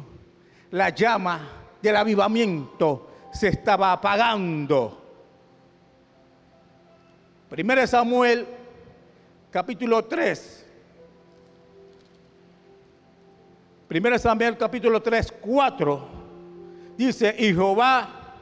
la 0.71 0.89
llama 0.89 1.39
del 1.79 1.95
avivamiento 1.97 3.07
se 3.31 3.49
estaba 3.49 3.91
apagando. 3.91 4.99
Primero 7.47 7.85
Samuel, 7.85 8.47
capítulo 9.51 10.03
3. 10.03 10.65
Primero 13.87 14.17
Samuel, 14.17 14.57
capítulo 14.57 14.99
3, 14.99 15.31
4. 15.39 16.07
Dice, 16.97 17.35
y 17.37 17.53
Jehová 17.53 18.33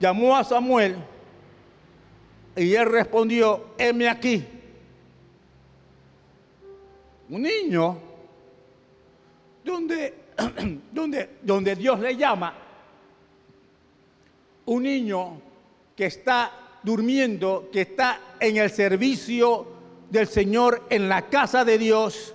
llamó 0.00 0.36
a 0.36 0.42
Samuel 0.42 0.96
y 2.56 2.74
él 2.74 2.90
respondió, 2.90 3.66
heme 3.78 4.08
aquí. 4.08 4.61
Un 7.30 7.42
niño 7.42 7.98
donde, 9.64 10.14
donde, 10.92 11.30
donde 11.42 11.76
Dios 11.76 12.00
le 12.00 12.16
llama 12.16 12.54
un 14.66 14.82
niño 14.82 15.40
que 15.96 16.06
está 16.06 16.78
durmiendo, 16.82 17.68
que 17.72 17.82
está 17.82 18.20
en 18.40 18.56
el 18.56 18.70
servicio 18.70 19.66
del 20.10 20.26
Señor 20.26 20.86
en 20.90 21.08
la 21.08 21.28
casa 21.28 21.64
de 21.64 21.78
Dios, 21.78 22.34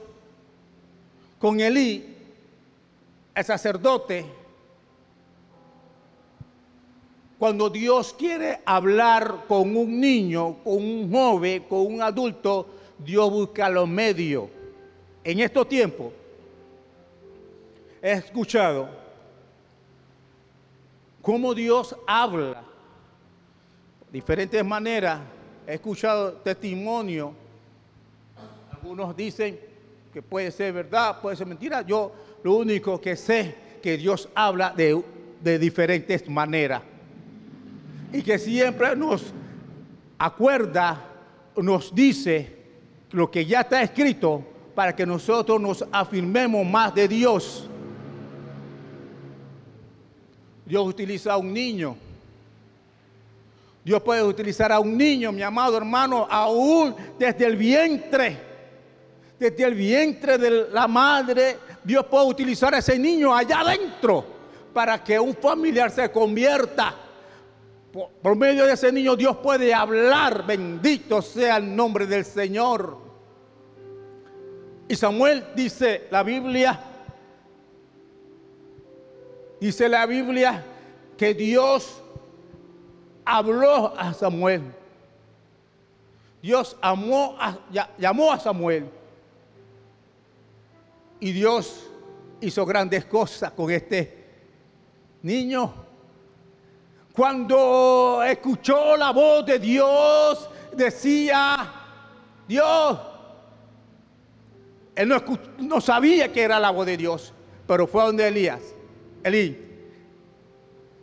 con 1.39 1.59
Elí, 1.59 2.15
el 3.35 3.45
sacerdote, 3.45 4.25
cuando 7.37 7.69
Dios 7.69 8.15
quiere 8.17 8.61
hablar 8.65 9.45
con 9.47 9.75
un 9.75 9.99
niño, 9.99 10.57
con 10.63 10.77
un 10.77 11.11
joven, 11.11 11.63
con 11.69 11.85
un 11.85 12.01
adulto, 12.01 12.67
Dios 12.97 13.29
busca 13.29 13.69
los 13.69 13.87
medios. 13.87 14.49
En 15.23 15.39
estos 15.39 15.67
tiempos 15.67 16.13
he 18.01 18.13
escuchado 18.13 18.89
cómo 21.21 21.53
Dios 21.53 21.95
habla. 22.07 22.63
Diferentes 24.11 24.63
maneras. 24.63 25.19
He 25.67 25.73
escuchado 25.73 26.31
testimonio. 26.33 27.33
Algunos 28.71 29.15
dicen 29.17 29.59
que 30.13 30.21
puede 30.21 30.51
ser 30.51 30.71
verdad, 30.71 31.19
puede 31.21 31.35
ser 31.35 31.45
mentira. 31.45 31.81
Yo 31.81 32.13
lo 32.43 32.55
único 32.55 33.01
que 33.01 33.17
sé 33.17 33.55
que 33.81 33.97
Dios 33.97 34.29
habla 34.33 34.69
de, 34.69 35.03
de 35.41 35.59
diferentes 35.59 36.29
maneras. 36.29 36.81
Y 38.13 38.21
que 38.21 38.39
siempre 38.39 38.95
nos 38.95 39.33
acuerda, 40.17 41.03
nos 41.57 41.93
dice 41.93 42.55
lo 43.11 43.29
que 43.29 43.45
ya 43.45 43.61
está 43.61 43.81
escrito 43.81 44.43
para 44.77 44.95
que 44.95 45.07
nosotros 45.07 45.59
nos 45.59 45.83
afirmemos 45.91 46.63
más 46.63 46.93
de 46.93 47.07
Dios 47.07 47.67
Dios 50.67 50.85
utiliza 50.85 51.33
a 51.33 51.37
un 51.37 51.53
niño. 51.53 51.95
Dios 53.85 54.01
puede 54.01 54.21
utilizar 54.21 54.69
a 54.69 54.81
un 54.81 54.97
niño, 54.97 55.31
mi 55.31 55.41
amado 55.41 55.77
hermano, 55.77 56.27
aún 56.29 56.93
desde 57.17 57.45
el 57.45 57.55
vientre. 57.55 58.45
Desde 59.39 59.63
el 59.63 59.75
vientre 59.75 60.37
de 60.37 60.69
la 60.69 60.87
madre, 60.87 61.57
Dios 61.83 62.05
puede 62.07 62.25
utilizar 62.25 62.75
a 62.75 62.79
ese 62.79 62.99
niño 62.99 63.33
allá 63.33 63.61
adentro 63.61 64.25
para 64.73 65.01
que 65.01 65.17
un 65.17 65.33
familiar 65.35 65.89
se 65.89 66.11
convierta. 66.11 66.93
Por, 67.93 68.09
por 68.21 68.35
medio 68.35 68.65
de 68.65 68.73
ese 68.73 68.91
niño 68.91 69.15
Dios 69.15 69.37
puede 69.37 69.73
hablar. 69.73 70.45
Bendito 70.45 71.21
sea 71.21 71.57
el 71.57 71.73
nombre 71.73 72.05
del 72.05 72.25
Señor. 72.25 73.06
Y 74.87 74.95
Samuel 74.95 75.45
dice 75.55 76.07
la 76.09 76.23
Biblia 76.23 76.79
Dice 79.59 79.89
la 79.89 80.05
Biblia 80.05 80.63
que 81.17 81.33
Dios 81.33 82.01
habló 83.25 83.93
a 83.97 84.13
Samuel. 84.13 84.61
Dios 86.41 86.77
amó 86.79 87.35
llamó 87.97 88.31
a 88.31 88.39
Samuel. 88.39 88.89
Y 91.19 91.31
Dios 91.31 91.89
hizo 92.39 92.65
grandes 92.65 93.05
cosas 93.05 93.51
con 93.51 93.71
este 93.71 94.25
niño. 95.23 95.73
Cuando 97.13 98.21
escuchó 98.23 98.95
la 98.95 99.09
voz 99.09 99.43
de 99.43 99.57
Dios, 99.57 100.47
decía, 100.71 101.67
Dios, 102.47 102.99
él 104.97 105.09
no, 105.09 105.23
no 105.59 105.79
sabía 105.79 106.33
que 106.33 106.41
era 106.41 106.59
la 106.59 106.71
voz 106.71 106.87
de 106.87 106.97
Dios, 106.97 107.31
pero 107.67 107.85
fue 107.85 108.01
a 108.01 108.05
donde 108.05 108.27
Elías. 108.27 108.61
Elí, 109.23 109.55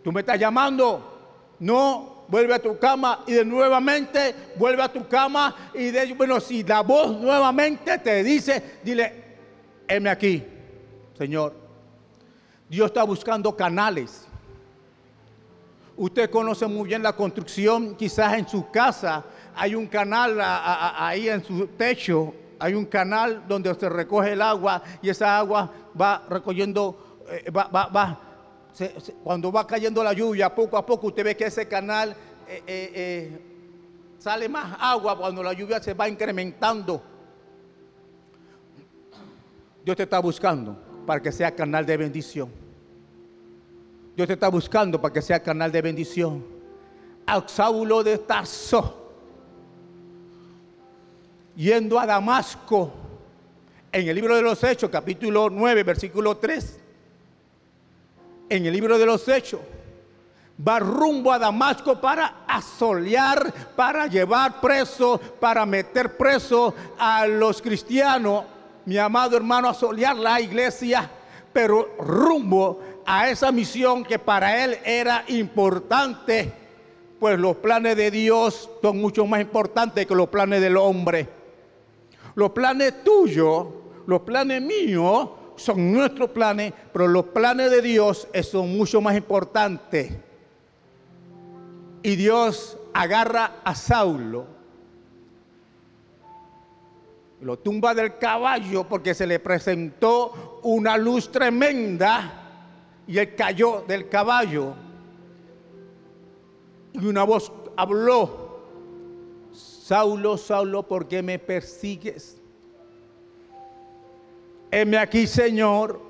tú 0.03 0.11
me 0.11 0.21
estás 0.21 0.39
llamando, 0.39 1.55
no, 1.61 2.25
vuelve 2.27 2.55
a 2.55 2.59
tu 2.59 2.77
cama 2.77 3.23
y 3.25 3.35
de 3.35 3.45
nuevamente 3.45 4.35
vuelve 4.57 4.83
a 4.83 4.93
tu 4.93 5.07
cama 5.07 5.71
y 5.73 5.93
de 5.93 6.13
bueno, 6.15 6.41
si 6.41 6.65
la 6.65 6.81
voz 6.81 7.17
nuevamente 7.21 7.97
te 7.99 8.25
dice, 8.25 8.81
dile, 8.83 9.13
heme 9.87 10.11
aquí, 10.11 10.43
Señor. 11.17 11.55
Dios 12.69 12.87
está 12.87 13.05
buscando 13.05 13.55
canales. 13.55 14.27
Usted 15.97 16.29
conoce 16.29 16.67
muy 16.67 16.89
bien 16.89 17.05
la 17.05 17.13
construcción, 17.13 17.95
quizás 17.95 18.35
en 18.35 18.49
su 18.49 18.69
casa 18.73 19.25
hay 19.55 19.77
un 19.77 19.87
canal 19.87 20.41
ahí 20.43 21.29
en 21.29 21.45
su 21.45 21.69
techo, 21.69 22.35
hay 22.59 22.75
un 22.75 22.87
canal 22.87 23.45
donde 23.47 23.75
se 23.75 23.89
recoge 23.89 24.33
el 24.33 24.43
agua 24.43 24.83
y 25.03 25.09
esa 25.09 25.39
agua 25.39 25.71
va 26.01 26.25
recogiendo, 26.29 27.23
eh, 27.31 27.51
va, 27.51 27.69
va, 27.69 28.21
cuando 29.23 29.53
va 29.53 29.67
cayendo 29.67 30.03
la 30.03 30.13
lluvia, 30.13 30.55
poco 30.55 30.77
a 30.77 30.85
poco 30.85 31.09
usted 31.09 31.25
ve 31.25 31.37
que 31.37 31.47
ese 31.47 31.69
canal 31.69 32.17
eh, 32.49 32.63
eh, 32.67 33.41
sale 34.19 34.49
más 34.49 34.77
agua 34.81 35.17
cuando 35.17 35.43
la 35.43 35.53
lluvia 35.53 35.81
se 35.83 35.95
va 35.95 36.09
incrementando. 36.09 37.03
Dios 39.85 39.97
te 39.97 40.05
está 40.05 40.19
buscando 40.19 40.77
para 41.07 41.21
que 41.21 41.31
sea 41.31 41.55
canal 41.55 41.85
de 41.85 41.97
bendición. 41.97 42.51
Dios 44.17 44.27
te 44.27 44.35
está 44.35 44.49
buscando 44.49 45.01
para 45.01 45.13
que 45.13 45.23
sea 45.23 45.43
canal 45.43 45.71
de 45.71 45.83
bendición. 45.83 46.45
A 47.27 47.47
Saulo 47.47 48.03
de 48.03 48.19
Tarso, 48.19 49.04
yendo 51.57 51.99
a 51.99 52.07
Damasco, 52.07 52.93
en 53.93 54.09
el 54.09 54.15
libro 54.17 54.35
de 54.35 54.43
los 54.43 54.63
Hechos, 54.65 54.91
capítulo 54.91 55.49
9, 55.49 55.83
versículo 55.85 56.37
3, 56.37 56.81
en 58.49 58.67
el 58.67 58.73
libro 58.73 58.99
de 58.99 59.07
los 59.07 59.29
Hechos, 59.29 59.61
va 60.67 60.79
rumbo 60.79 61.33
a 61.33 61.39
Damasco 61.39 62.01
para 62.01 62.45
asolear, 62.47 63.53
para 63.77 64.07
llevar 64.07 64.61
preso, 64.61 65.21
para 65.41 65.65
meter 65.65 66.17
preso 66.17 66.75
a 66.99 67.27
los 67.27 67.63
cristianos, 67.63 68.45
mi 68.85 68.99
amado 68.99 69.37
hermano, 69.37 69.69
asolear 69.69 70.17
la 70.17 70.41
iglesia, 70.41 71.09
pero 71.53 71.95
rumbo 71.99 72.81
a 73.07 73.29
esa 73.31 73.53
misión 73.53 74.05
que 74.05 74.19
para 74.19 74.65
él 74.65 74.79
era 74.85 75.25
importante, 75.29 76.53
pues 77.21 77.39
los 77.39 77.57
planes 77.57 77.97
de 77.97 78.11
Dios 78.11 78.69
son 78.83 79.01
mucho 79.01 79.25
más 79.25 79.41
importantes 79.41 80.05
que 80.07 80.15
los 80.15 80.29
planes 80.29 80.61
del 80.61 80.77
hombre. 80.77 81.44
Los 82.35 82.51
planes 82.51 83.05
tuyos, 83.05 83.67
los 84.07 84.21
planes 84.23 84.61
míos 84.61 85.31
son 85.57 85.93
nuestros 85.93 86.31
planes, 86.31 86.73
pero 86.93 87.07
los 87.07 87.27
planes 87.27 87.71
de 87.71 87.81
Dios 87.81 88.29
son 88.43 88.77
mucho 88.77 89.01
más 89.01 89.17
importantes. 89.17 90.13
Y 92.03 92.17
Dios 92.17 92.77
agarra 92.93 93.57
a 93.65 93.75
Saulo, 93.75 94.47
lo 97.41 97.59
tumba 97.59 97.95
del 97.95 98.17
caballo 98.19 98.85
porque 98.89 99.13
se 99.15 99.27
le 99.27 99.39
presentó 99.39 100.61
una 100.63 100.97
luz 100.97 101.31
tremenda 101.31 102.45
y 103.07 103.19
él 103.19 103.35
cayó 103.35 103.85
del 103.87 104.09
caballo. 104.09 104.75
Y 106.95 107.05
una 107.05 107.25
voz 107.25 107.53
habló, 107.77 108.44
Saulo, 109.85 110.39
Saulo, 110.39 110.83
¿por 110.83 111.07
qué 111.07 111.23
me 111.23 111.39
persigues? 111.39 112.41
Heme 114.71 114.97
aquí, 114.97 115.27
Señor. 115.27 116.01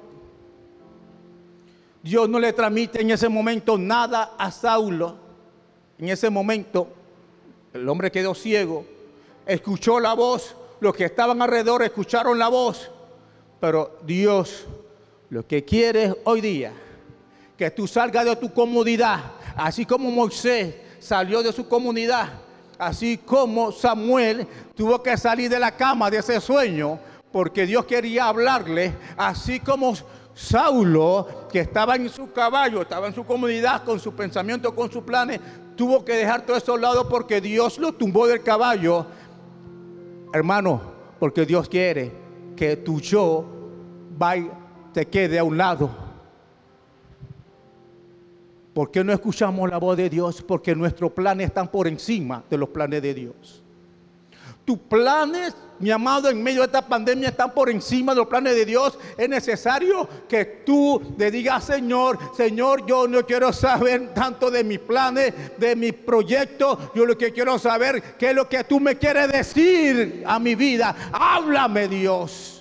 Dios 2.01 2.29
no 2.29 2.39
le 2.39 2.53
transmite 2.53 3.03
en 3.03 3.11
ese 3.11 3.29
momento 3.29 3.77
nada 3.77 4.37
a 4.39 4.53
Saulo. 4.53 5.17
En 5.99 6.09
ese 6.09 6.31
momento, 6.31 6.87
el 7.73 7.89
hombre 7.89 8.13
quedó 8.13 8.33
ciego, 8.33 8.87
escuchó 9.45 9.99
la 9.99 10.15
voz, 10.15 10.55
los 10.79 10.95
que 10.95 11.07
estaban 11.07 11.43
alrededor 11.43 11.83
escucharon 11.83 12.39
la 12.39 12.47
voz, 12.47 12.93
pero 13.59 13.99
Dios 14.07 14.67
lo 15.31 15.45
que 15.49 15.65
quiere 15.65 16.15
hoy 16.23 16.41
día 16.41 16.73
que 17.59 17.73
tú 17.73 17.89
salgas 17.89 18.25
de 18.25 18.37
tu 18.37 18.53
comodidad, 18.53 19.33
así 19.57 19.85
como 19.85 20.13
Moisés 20.13 20.77
salió 21.01 21.43
de 21.43 21.53
su 21.53 21.69
comunidad, 21.69 22.44
así 22.79 23.19
como 23.19 23.73
Samuel 23.73 24.47
tuvo 24.75 25.03
que 25.03 25.17
salir 25.17 25.51
de 25.51 25.59
la 25.59 25.73
cama 25.73 26.11
de 26.11 26.19
ese 26.19 26.41
sueño, 26.41 26.99
porque 27.33 27.67
Dios 27.67 27.85
quería 27.85 28.29
hablarle, 28.29 28.95
así 29.17 29.61
como 29.61 29.95
Saulo, 30.35 31.47
que 31.51 31.61
estaba 31.61 31.97
en 31.97 32.09
su 32.09 32.33
caballo, 32.33 32.83
estaba 32.83 33.07
en 33.07 33.15
su 33.15 33.25
comunidad, 33.25 33.85
con 33.85 33.99
su 34.01 34.13
pensamiento, 34.15 34.75
con 34.75 34.91
sus 34.91 35.03
planes, 35.03 35.41
tuvo 35.77 36.05
que 36.05 36.15
dejar 36.15 36.43
todo 36.43 36.57
eso 36.57 36.73
a 36.73 36.75
un 36.77 36.81
lado 36.81 37.09
porque 37.09 37.41
Dios 37.41 37.79
lo 37.79 37.93
tumbó 37.93 38.27
del 38.27 38.43
caballo. 38.43 39.07
Hermano, 40.33 40.81
porque 41.19 41.47
Dios 41.47 41.69
quiere 41.69 42.13
que 42.57 42.77
tu 42.77 43.01
yo 43.01 43.45
vaya, 44.17 44.51
te 44.93 45.07
quede 45.07 45.39
a 45.39 45.45
un 45.45 45.57
lado 45.57 46.04
¿Por 48.75 48.91
qué 48.91 49.05
no 49.05 49.13
escuchamos 49.13 49.71
la 49.71 49.79
voz 49.79 49.97
de 49.97 50.11
Dios? 50.11 50.43
Porque 50.43 50.75
nuestros 50.75 51.13
planes 51.13 51.47
están 51.47 51.69
por 51.69 51.87
encima 51.87 52.43
de 52.51 52.59
los 52.59 52.69
planes 52.71 53.01
de 53.01 53.15
Dios. 53.15 53.63
Tus 54.65 54.79
planes, 54.79 55.55
mi 55.79 55.91
amado, 55.91 56.29
en 56.29 56.43
medio 56.43 56.63
de 56.63 56.67
esta 56.67 56.83
pandemia 56.83 57.29
están 57.29 57.53
por 57.53 57.71
encima 57.71 58.13
de 58.13 58.21
los 58.21 58.27
planes 58.27 58.55
de 58.57 58.65
Dios. 58.65 58.99
Es 59.17 59.29
necesario 59.29 60.09
que 60.29 60.45
tú 60.67 61.15
le 61.17 61.31
digas, 61.31 61.65
Señor, 61.65 62.19
Señor, 62.35 62.85
yo 62.85 63.07
no 63.07 63.25
quiero 63.25 63.53
saber 63.53 64.13
tanto 64.13 64.51
de 64.51 64.65
mis 64.65 64.81
planes, 64.81 65.35
de 65.59 65.77
mis 65.77 65.93
proyectos. 65.93 66.79
Yo 66.95 67.07
lo 67.07 67.17
que 67.17 67.33
quiero 67.33 67.59
saber, 67.59 68.03
es 68.19 68.35
lo 68.35 68.49
que 68.49 68.65
tú 68.65 68.81
me 68.81 68.97
quieres 68.97 69.31
decir 69.31 70.25
a 70.27 70.39
mi 70.41 70.55
vida. 70.55 70.97
Háblame, 71.13 71.87
Dios. 71.87 72.54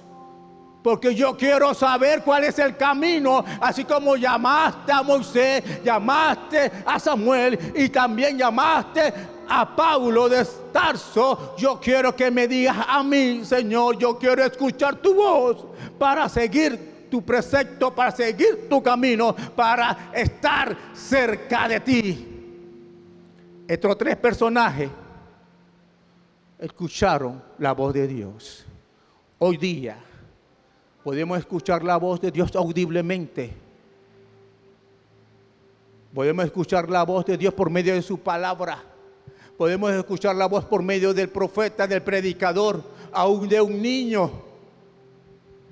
Porque 0.84 1.16
yo 1.16 1.38
quiero 1.38 1.74
saber 1.74 2.24
cuál 2.24 2.44
es 2.44 2.60
el 2.60 2.76
camino, 2.76 3.44
así 3.62 3.86
como 3.86 4.18
llamaste 4.18 4.92
a 4.92 5.02
Moisés, 5.02 5.82
llamaste 5.82 6.70
a 6.86 7.00
Samuel 7.00 7.58
y 7.74 7.88
también 7.88 8.38
llamaste 8.38 9.14
a 9.48 9.74
Pablo 9.74 10.28
de 10.28 10.46
Tarso. 10.74 11.56
Yo 11.58 11.80
quiero 11.80 12.14
que 12.14 12.30
me 12.30 12.50
digas 12.50 12.76
a 12.86 13.02
mí, 13.02 13.46
Señor, 13.46 13.98
yo 13.98 14.20
quiero 14.20 14.44
escuchar 14.44 14.98
tu 14.98 15.16
voz 15.16 15.66
para 15.98 16.28
seguir 16.28 17.08
tu 17.10 17.22
precepto, 17.22 17.96
para 17.96 18.12
seguir 18.12 18.68
tu 18.68 18.84
camino, 18.84 19.34
para 19.56 20.12
estar 20.14 20.76
cerca 20.92 21.70
de 21.70 21.80
ti. 21.80 22.28
Estos 23.66 23.98
tres 23.98 24.18
personajes 24.18 24.90
escucharon 26.60 27.42
la 27.58 27.72
voz 27.72 27.94
de 27.94 28.06
Dios. 28.06 28.66
Hoy 29.40 29.56
día 29.56 29.98
Podemos 31.04 31.38
escuchar 31.38 31.84
la 31.84 31.98
voz 31.98 32.22
de 32.22 32.32
Dios 32.32 32.56
audiblemente. 32.56 33.54
Podemos 36.14 36.46
escuchar 36.46 36.90
la 36.90 37.04
voz 37.04 37.26
de 37.26 37.38
Dios 37.38 37.54
por 37.54 37.70
medio 37.70 37.94
de 37.94 38.02
su 38.02 38.20
palabra. 38.20 38.82
Podemos 39.58 39.92
escuchar 39.92 40.36
la 40.36 40.46
voz 40.46 40.64
por 40.64 40.82
medio 40.82 41.14
del 41.14 41.28
profeta, 41.28 41.86
del 41.88 42.02
predicador, 42.02 42.82
aún 43.12 43.50
de 43.50 43.60
un 43.60 43.82
niño. 43.82 44.32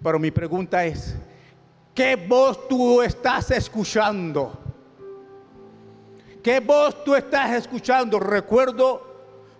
Pero 0.03 0.19
mi 0.19 0.31
pregunta 0.31 0.83
es, 0.83 1.15
¿qué 1.95 2.15
voz 2.15 2.67
tú 2.67 3.01
estás 3.01 3.51
escuchando? 3.51 4.51
¿Qué 6.43 6.59
voz 6.59 7.03
tú 7.05 7.15
estás 7.15 7.51
escuchando? 7.51 8.19
Recuerdo, 8.19 9.01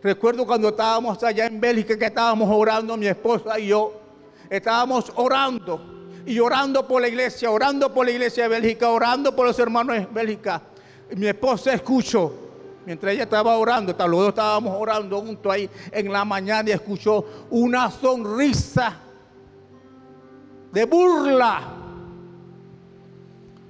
recuerdo 0.04 0.46
cuando 0.46 0.70
estábamos 0.70 1.24
allá 1.24 1.46
en 1.46 1.62
Bélgica 1.62 1.98
que 1.98 2.06
estábamos 2.06 2.50
orando 2.52 2.98
mi 2.98 3.08
esposa 3.08 3.58
y 3.58 3.68
yo 3.68 4.01
estábamos 4.52 5.12
orando 5.16 5.80
y 6.26 6.38
orando 6.40 6.86
por 6.86 7.02
la 7.02 7.08
iglesia, 7.08 7.50
orando 7.50 7.92
por 7.94 8.06
la 8.06 8.12
iglesia 8.12 8.44
de 8.44 8.50
Bélgica, 8.50 8.90
orando 8.90 9.34
por 9.34 9.48
los 9.48 9.58
hermanos 9.58 9.96
de 9.96 10.06
Bélgica. 10.08 10.62
mi 11.16 11.28
esposa 11.28 11.74
escuchó, 11.74 12.34
mientras 12.86 13.14
ella 13.14 13.24
estaba 13.24 13.58
orando, 13.58 13.96
los 13.98 14.20
dos 14.20 14.30
estábamos 14.30 14.76
orando 14.78 15.22
juntos 15.22 15.52
ahí 15.52 15.70
en 15.92 16.12
la 16.12 16.26
mañana 16.26 16.70
y 16.70 16.74
escuchó 16.74 17.26
una 17.50 17.90
sonrisa 17.90 18.98
de 20.72 20.86
burla, 20.86 21.62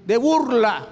de 0.05 0.17
burla. 0.17 0.87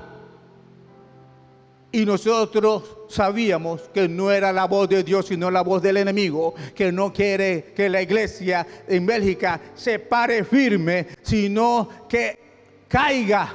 Y 1.91 2.05
nosotros 2.05 2.98
sabíamos 3.09 3.81
que 3.93 4.07
no 4.07 4.31
era 4.31 4.53
la 4.53 4.65
voz 4.65 4.87
de 4.87 5.03
Dios, 5.03 5.25
sino 5.25 5.51
la 5.51 5.61
voz 5.61 5.81
del 5.81 5.97
enemigo, 5.97 6.53
que 6.73 6.91
no 6.91 7.11
quiere 7.11 7.73
que 7.75 7.89
la 7.89 8.01
iglesia 8.01 8.65
en 8.87 9.05
Bélgica 9.05 9.59
se 9.73 9.99
pare 9.99 10.43
firme, 10.43 11.07
sino 11.23 11.89
que 12.07 12.85
caiga, 12.87 13.49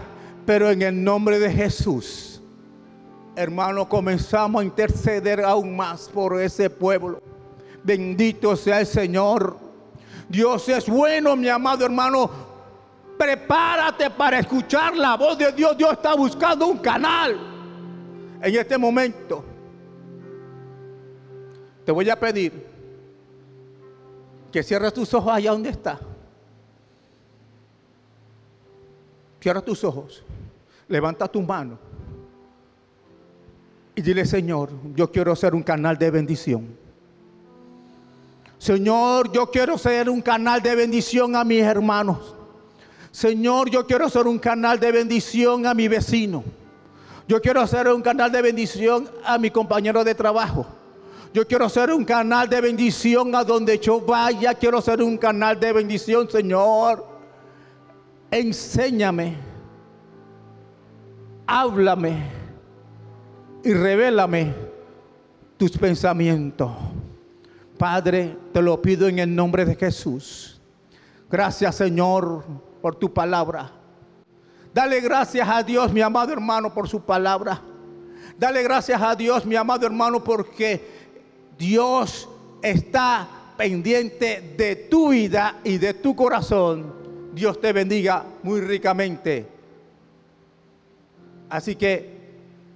pero 0.44 0.70
en 0.70 0.82
el 0.82 1.02
nombre 1.02 1.38
de 1.38 1.50
Jesús. 1.50 2.42
Hermano, 3.36 3.88
comenzamos 3.88 4.62
a 4.62 4.64
interceder 4.64 5.40
aún 5.40 5.74
más 5.76 6.08
por 6.12 6.40
ese 6.40 6.68
pueblo. 6.68 7.22
Bendito 7.82 8.56
sea 8.56 8.80
el 8.80 8.86
Señor. 8.86 9.56
Dios 10.28 10.68
es 10.68 10.88
bueno, 10.88 11.36
mi 11.36 11.48
amado 11.48 11.84
hermano. 11.84 12.30
Prepárate 13.18 14.10
para 14.10 14.40
escuchar 14.40 14.96
la 14.96 15.16
voz 15.16 15.38
de 15.38 15.52
Dios. 15.52 15.76
Dios 15.76 15.92
está 15.92 16.14
buscando 16.14 16.66
un 16.66 16.78
canal 16.78 17.53
en 18.44 18.56
este 18.56 18.76
momento. 18.76 19.42
Te 21.84 21.92
voy 21.92 22.08
a 22.10 22.18
pedir 22.18 22.52
que 24.52 24.62
cierres 24.62 24.92
tus 24.92 25.12
ojos 25.14 25.32
allá 25.32 25.50
donde 25.50 25.70
está. 25.70 25.98
Cierra 29.40 29.62
tus 29.62 29.82
ojos. 29.82 30.22
Levanta 30.88 31.26
tu 31.26 31.40
mano. 31.40 31.78
Y 33.94 34.02
dile, 34.02 34.26
Señor, 34.26 34.70
yo 34.94 35.10
quiero 35.10 35.34
ser 35.34 35.54
un 35.54 35.62
canal 35.62 35.96
de 35.96 36.10
bendición. 36.10 36.76
Señor, 38.58 39.32
yo 39.32 39.50
quiero 39.50 39.78
ser 39.78 40.10
un 40.10 40.20
canal 40.20 40.60
de 40.60 40.74
bendición 40.74 41.34
a 41.34 41.44
mis 41.44 41.62
hermanos. 41.62 42.34
Señor, 43.10 43.70
yo 43.70 43.86
quiero 43.86 44.08
ser 44.10 44.26
un 44.26 44.38
canal 44.38 44.78
de 44.80 44.92
bendición 44.92 45.66
a 45.66 45.72
mi 45.72 45.88
vecino. 45.88 46.44
Yo 47.26 47.40
quiero 47.40 47.66
ser 47.66 47.88
un 47.88 48.02
canal 48.02 48.30
de 48.30 48.42
bendición 48.42 49.08
a 49.24 49.38
mi 49.38 49.50
compañero 49.50 50.04
de 50.04 50.14
trabajo. 50.14 50.66
Yo 51.32 51.46
quiero 51.46 51.68
ser 51.68 51.90
un 51.90 52.04
canal 52.04 52.48
de 52.48 52.60
bendición 52.60 53.34
a 53.34 53.42
donde 53.42 53.78
yo 53.78 54.00
vaya. 54.00 54.54
Quiero 54.54 54.80
ser 54.80 55.02
un 55.02 55.16
canal 55.16 55.58
de 55.58 55.72
bendición, 55.72 56.30
Señor. 56.30 57.04
Enséñame. 58.30 59.36
Háblame. 61.46 62.30
Y 63.64 63.72
revélame 63.72 64.54
tus 65.56 65.76
pensamientos. 65.78 66.70
Padre, 67.78 68.36
te 68.52 68.62
lo 68.62 68.80
pido 68.80 69.08
en 69.08 69.18
el 69.18 69.34
nombre 69.34 69.64
de 69.64 69.74
Jesús. 69.74 70.60
Gracias, 71.30 71.74
Señor, 71.74 72.44
por 72.80 72.94
tu 72.94 73.12
palabra. 73.12 73.72
Dale 74.74 75.00
gracias 75.00 75.48
a 75.48 75.62
Dios, 75.62 75.92
mi 75.92 76.00
amado 76.00 76.32
hermano, 76.32 76.74
por 76.74 76.88
su 76.88 77.00
palabra. 77.00 77.62
Dale 78.36 78.60
gracias 78.64 79.00
a 79.00 79.14
Dios, 79.14 79.46
mi 79.46 79.54
amado 79.54 79.86
hermano, 79.86 80.24
porque 80.24 80.84
Dios 81.56 82.28
está 82.60 83.28
pendiente 83.56 84.54
de 84.56 84.74
tu 84.74 85.10
vida 85.10 85.60
y 85.62 85.78
de 85.78 85.94
tu 85.94 86.16
corazón. 86.16 86.92
Dios 87.32 87.60
te 87.60 87.72
bendiga 87.72 88.24
muy 88.42 88.60
ricamente. 88.62 89.46
Así 91.48 91.76
que 91.76 92.10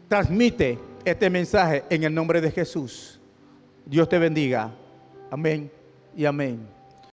transmite 0.06 0.78
este 1.04 1.28
mensaje 1.28 1.82
en 1.90 2.04
el 2.04 2.14
nombre 2.14 2.40
de 2.40 2.52
Jesús. 2.52 3.18
Dios 3.84 4.08
te 4.08 4.20
bendiga. 4.20 4.70
Amén 5.32 5.68
y 6.14 6.24
amén. 6.26 6.77